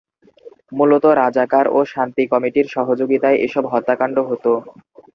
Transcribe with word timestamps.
মূলত 0.77 1.05
রাজাকার 1.21 1.65
ও 1.69 1.89
শান্তি 1.93 2.23
কমিটির 2.31 2.67
সহযোগিতায় 2.75 3.37
এসব 3.45 3.63
হত্যাকাণ্ড 3.73 4.17
হত। 4.29 4.45